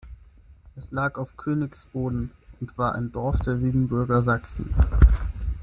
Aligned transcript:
Es 0.77 0.89
lag 0.89 1.19
auf 1.19 1.37
Königsboden 1.37 2.31
und 2.59 2.75
war 2.79 2.95
ein 2.95 3.11
Dorf 3.11 3.39
der 3.41 3.59
Siebenbürger 3.59 4.23
Sachsen. 4.23 4.73